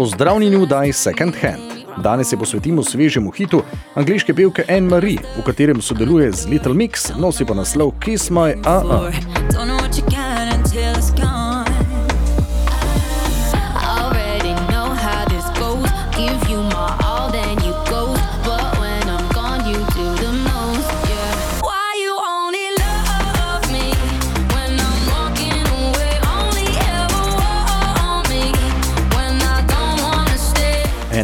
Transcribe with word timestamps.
Pozdravljeni 0.00 0.56
v 0.56 0.62
oddaji 0.62 0.92
Second 0.92 1.34
Hand. 1.42 1.62
Danes 2.02 2.28
se 2.28 2.36
posvetimo 2.36 2.82
svežemu 2.82 3.30
hitu 3.30 3.62
angliške 3.94 4.34
pevke 4.34 4.64
Anne 4.68 4.88
Marie, 4.88 5.18
v 5.38 5.44
katerem 5.44 5.82
sodeluje 5.82 6.32
z 6.32 6.46
Little 6.46 6.74
Mix, 6.74 7.12
nosi 7.18 7.44
pa 7.44 7.54
naslov 7.54 7.92
Kiss 8.00 8.30
My 8.30 8.54
-uh. 8.54 9.12
don't 9.52 9.66
know 9.66 9.76
what 9.76 9.98
you 9.98 10.04
got 10.04 10.56
until 10.56 10.94
it's 10.96 11.10
gone. 11.20 11.39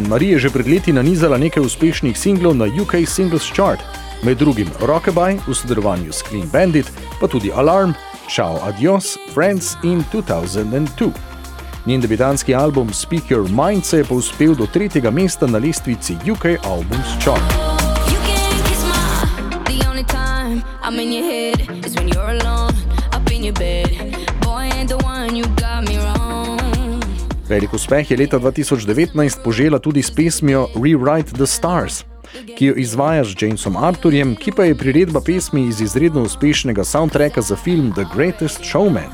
Marie 0.07 0.39
je 0.39 0.47
že 0.47 0.49
pred 0.55 0.67
leti 0.67 0.95
nanizala 0.95 1.35
nekaj 1.35 1.59
uspešnih 1.67 2.15
singlov 2.15 2.55
na 2.55 2.63
UK 2.63 3.03
Singles 3.03 3.43
Chart, 3.51 3.83
med 4.23 4.39
drugim 4.39 4.71
Rockabye 4.79 5.35
v 5.43 5.51
sodelovanju 5.51 6.15
s 6.15 6.23
Clean 6.23 6.47
Bandit, 6.47 6.87
pa 7.19 7.27
tudi 7.27 7.51
Alarm, 7.51 7.91
Ciao 8.31 8.55
Adios, 8.63 9.19
Friends 9.35 9.75
in 9.83 10.07
2002. 10.11 11.11
Njen 11.85 12.01
debitanski 12.01 12.55
album 12.55 12.93
Speak 12.95 13.31
Your 13.31 13.51
Mind 13.51 13.83
se 13.83 13.97
je 13.97 14.07
povzpel 14.07 14.55
do 14.55 14.67
tretjega 14.67 15.11
mesta 15.11 15.47
na 15.47 15.59
lestvici 15.59 16.15
UK 16.23 16.63
Albums 16.63 17.19
Chart. 17.19 17.43
I'm 20.87 20.99
in 21.03 21.11
your 21.11 21.23
head 21.27 21.56
Velik 27.49 27.73
uspeh 27.73 28.11
je 28.11 28.17
leta 28.17 28.39
2019 28.39 29.43
požela 29.43 29.79
tudi 29.79 30.01
s 30.03 30.11
pesmijo 30.11 30.67
Rewrite 30.75 31.31
the 31.31 31.45
Stars, 31.47 32.03
ki 32.57 32.65
jo 32.65 32.73
izvaja 32.75 33.23
z 33.23 33.35
Jamesom 33.41 33.77
Arthurjem, 33.77 34.35
ki 34.35 34.51
pa 34.51 34.65
je 34.67 34.75
priredba 34.75 35.21
pesmi 35.21 35.67
iz 35.67 35.81
izredno 35.81 36.23
uspešnega 36.27 36.83
soundtracka 36.83 37.41
za 37.41 37.55
film 37.55 37.93
The 37.95 38.03
Greatest 38.15 38.59
Showman. 38.63 39.07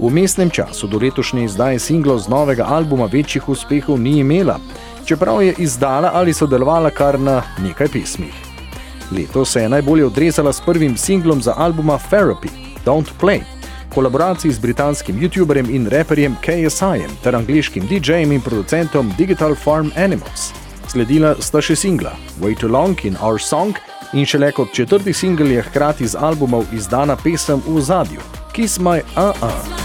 V 0.00 0.10
mestnem 0.10 0.50
času 0.50 0.90
do 0.90 0.98
letošnje 0.98 1.44
izdaje 1.44 1.78
singlov 1.78 2.18
z 2.18 2.28
novega 2.28 2.66
albuma 2.66 3.06
večjih 3.06 3.48
uspehov 3.48 4.00
ni 4.00 4.18
imela, 4.18 4.58
čeprav 5.06 5.42
je 5.42 5.54
izdala 5.58 6.10
ali 6.14 6.34
sodelovala 6.34 6.90
kar 6.90 7.20
na 7.20 7.42
nekaj 7.62 7.88
pesmih. 7.88 8.34
Letos 9.12 9.52
se 9.52 9.62
je 9.62 9.68
najbolje 9.68 10.06
odrezala 10.06 10.52
s 10.52 10.60
prvim 10.60 10.96
singlom 10.96 11.42
za 11.42 11.54
albuma 11.56 11.98
Therapy, 12.10 12.50
Don't 12.84 13.14
Play, 13.20 13.53
kolaboraciji 13.94 14.52
z 14.52 14.58
britanskim 14.58 15.20
YouTuberjem 15.20 15.70
in 15.70 15.86
raperjem 15.86 16.36
KSI-jem 16.42 17.10
ter 17.22 17.36
angliškim 17.36 17.86
DJ-jem 17.88 18.32
in 18.32 18.40
producentom 18.40 19.12
Digital 19.18 19.54
Farm 19.54 19.90
Animals. 19.96 20.52
Sledila 20.88 21.34
sta 21.40 21.62
še 21.62 21.76
singla 21.76 22.16
Way 22.42 22.58
Too 22.60 22.70
Long 22.70 22.98
in 23.04 23.16
Our 23.22 23.38
Song 23.38 23.78
in 24.12 24.26
šele 24.26 24.52
kot 24.52 24.74
četrti 24.74 25.14
singel 25.14 25.52
je 25.52 25.62
hkrati 25.62 26.06
z 26.06 26.18
albumov 26.20 26.66
izdana 26.72 27.16
pesem 27.16 27.62
v 27.66 27.80
zadju 27.80 28.20
Kiss 28.52 28.78
My 28.78 29.02
Uh-Uh. 29.16 29.52
Tell 29.62 29.83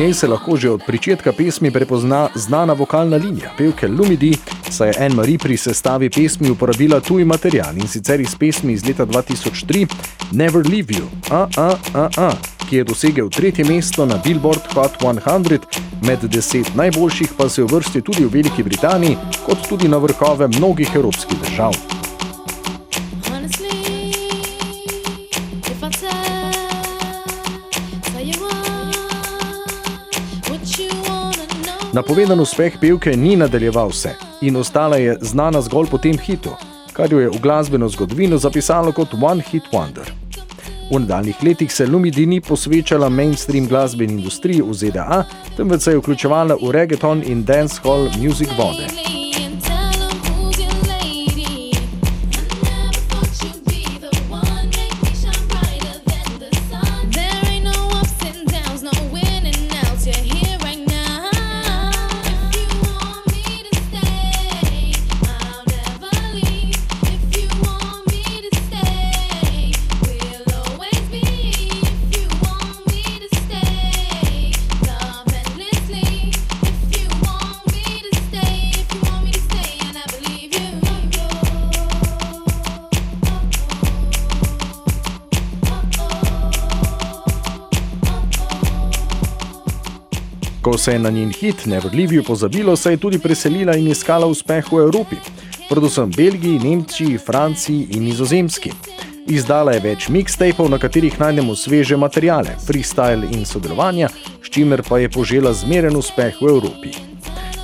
njej 0.00 0.14
se 0.14 0.26
lahko 0.26 0.56
že 0.56 0.70
od 0.70 0.80
začetka 0.88 1.32
pesmi 1.32 1.70
prepozna 1.70 2.28
znana 2.34 2.72
vokalna 2.72 3.16
linija 3.16 3.50
pevke 3.58 3.88
Lumidi, 3.88 4.36
saj 4.70 4.88
je 4.88 4.94
Anne 4.98 5.14
Marie 5.14 5.38
pri 5.38 5.56
sestavi 5.56 6.10
pesmi 6.10 6.50
uporabila 6.50 7.00
tuji 7.00 7.24
material 7.24 7.76
in 7.76 7.88
sicer 7.88 8.20
iz 8.20 8.34
pesmi 8.38 8.72
iz 8.72 8.86
leta 8.86 9.06
2003 9.06 9.86
Never 10.32 10.66
Leave 10.66 10.94
You, 10.94 11.04
a, 11.30 11.46
a, 11.56 11.76
a, 11.94 12.08
a, 12.16 12.30
ki 12.68 12.76
je 12.76 12.84
dosegel 12.84 13.28
tretje 13.28 13.64
mesto 13.64 14.06
na 14.06 14.20
Billboard 14.24 14.72
Hot 14.74 15.02
100, 15.02 15.58
med 16.06 16.18
deset 16.22 16.74
najboljših 16.74 17.32
pa 17.36 17.48
se 17.48 17.62
uvrsti 17.62 18.00
tudi 18.00 18.24
v 18.24 18.32
Veliki 18.32 18.62
Britaniji, 18.62 19.16
kot 19.46 19.68
tudi 19.68 19.88
na 19.88 19.96
vrhove 19.96 20.48
mnogih 20.48 20.88
evropskih 20.94 21.38
držav. 21.40 21.89
Napovedan 31.92 32.40
uspeh 32.40 32.76
pevke 32.80 33.16
ni 33.16 33.32
nadaljeval 33.36 33.88
vse 33.90 34.12
in 34.46 34.56
ostala 34.56 34.96
je 34.96 35.16
znana 35.20 35.60
zgolj 35.60 35.88
po 35.90 35.98
tem 35.98 36.18
hitu, 36.18 36.52
kar 36.92 37.12
jo 37.12 37.18
je 37.18 37.30
v 37.30 37.40
glasbeno 37.42 37.88
zgodovino 37.88 38.38
zapisalo 38.38 38.92
kot 38.92 39.14
One 39.22 39.42
Hit 39.50 39.66
Wonder. 39.72 40.06
V 40.90 40.98
nadaljnih 40.98 41.42
letih 41.42 41.72
se 41.72 41.86
Lumidi 41.86 42.26
ni 42.26 42.40
posvečala 42.40 43.08
mainstream 43.08 43.66
glasbeni 43.66 44.12
industriji 44.12 44.62
v 44.62 44.74
ZDA, 44.74 45.24
temveč 45.56 45.82
se 45.82 45.90
je 45.90 45.98
vključevala 45.98 46.58
v 46.62 46.70
reggaeton 46.70 47.22
in 47.26 47.44
dancehall 47.44 48.06
music 48.18 48.48
vode. 48.58 49.09
Ko 90.62 90.78
se 90.78 90.92
je 90.92 90.98
na 90.98 91.10
njen 91.10 91.32
hit 91.32 91.66
You 91.66 92.22
pozabilo, 92.22 92.76
se 92.76 92.90
je 92.90 92.96
tudi 92.96 93.18
preselila 93.18 93.76
in 93.76 93.88
iskala 93.88 94.26
uspeh 94.26 94.72
v 94.72 94.76
Evropi, 94.76 95.16
predvsem 95.68 96.10
Belgiji, 96.10 96.58
Nemčiji, 96.58 97.18
Franciji 97.18 97.86
in 97.90 98.04
Nizozemski. 98.04 98.70
Izdala 99.26 99.72
je 99.72 99.80
več 99.80 100.08
mixtapov, 100.08 100.68
na 100.70 100.78
katerih 100.78 101.18
najdemo 101.20 101.56
sveže 101.56 101.96
materiale, 101.96 102.56
freestyle 102.66 103.28
in 103.32 103.44
sodelovanja, 103.46 104.08
s 104.42 104.50
čimer 104.50 104.82
pa 104.82 104.98
je 104.98 105.08
požela 105.08 105.52
zmeren 105.52 105.96
uspeh 105.96 106.36
v 106.40 106.48
Evropi. 106.48 106.92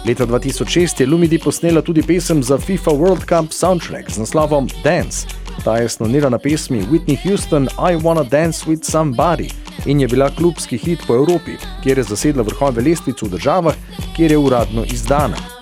Leta 0.06 0.26
2006 0.26 1.00
je 1.00 1.06
Lumidi 1.06 1.38
posnela 1.38 1.82
tudi 1.82 2.02
pesem 2.02 2.42
za 2.42 2.58
FIFA 2.58 2.90
World 2.90 3.24
Cup 3.28 3.52
soundtrack 3.52 4.10
z 4.10 4.18
naslovom 4.18 4.68
Dance. 4.84 5.45
Ta 5.64 5.76
je 5.76 5.88
snonila 5.88 6.28
na 6.30 6.38
pesmi 6.38 6.86
Whitney 6.90 7.18
Houston 7.24 7.68
I 7.78 7.96
Wanna 7.96 8.24
Dance 8.24 8.70
with 8.70 8.84
Somebody 8.84 9.50
in 9.86 10.00
je 10.00 10.08
bila 10.08 10.30
klubski 10.30 10.76
hit 10.76 11.00
po 11.06 11.14
Evropi, 11.14 11.56
kjer 11.82 11.98
je 11.98 12.04
zasedla 12.04 12.42
vrhove 12.42 12.82
lestvic 12.82 13.22
v 13.22 13.28
državah, 13.28 13.74
kjer 14.16 14.30
je 14.30 14.38
uradno 14.38 14.84
izdana. 14.84 15.55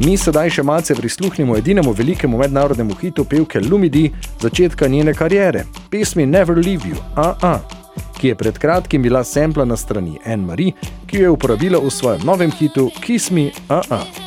Mi 0.00 0.14
sedaj 0.16 0.48
še 0.56 0.62
malce 0.64 0.94
prisluhnimo 0.96 1.58
edinemu 1.60 1.92
velikemu 1.92 2.38
mednarodnemu 2.40 2.94
hitu 3.02 3.24
pevke 3.28 3.60
Lumidi 3.60 4.06
začetka 4.40 4.88
njene 4.88 5.12
kariere, 5.14 5.66
pesmi 5.90 6.26
Never 6.26 6.56
Leave 6.56 6.88
You, 6.88 6.96
AA, 7.16 7.58
ki 8.16 8.32
je 8.32 8.38
pred 8.40 8.58
kratkim 8.58 9.02
bila 9.02 9.20
sempla 9.24 9.68
na 9.68 9.76
strani 9.76 10.16
Anne 10.24 10.46
Marie, 10.46 10.72
ki 11.06 11.20
jo 11.20 11.28
je 11.28 11.36
uporabila 11.36 11.84
v 11.84 11.92
svojem 11.92 12.24
novem 12.24 12.50
hitu 12.50 12.88
Kiss 13.04 13.30
Me, 13.30 13.50
AA. 13.68 14.19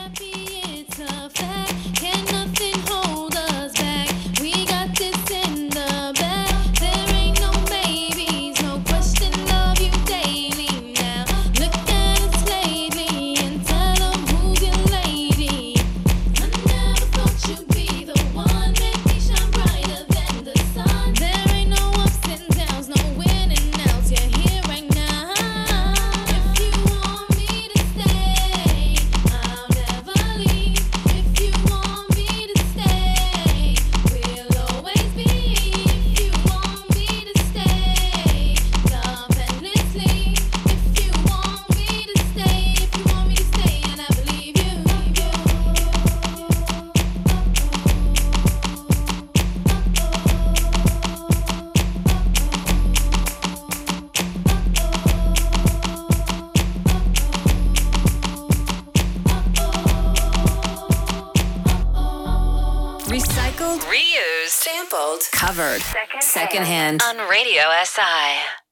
reused, 63.89 64.49
sampled, 64.49 65.21
covered, 65.31 65.81
secondhand, 65.81 66.23
secondhand. 66.23 67.01
On 67.03 67.29
Radio 67.29 67.63
SI. 67.83 68.62